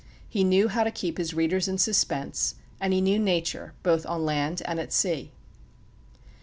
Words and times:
He 0.27 0.43
knew 0.43 0.67
how 0.67 0.83
to 0.83 0.89
keep 0.89 1.19
his 1.19 1.35
readers 1.35 1.67
in 1.67 1.77
suspense, 1.77 2.55
and 2.79 2.91
he 2.91 3.01
knew 3.01 3.19
nature, 3.19 3.75
both 3.83 4.03
on 4.07 4.25
land 4.25 4.63
and 4.65 4.79
at 4.79 4.91
sea. 4.91 5.31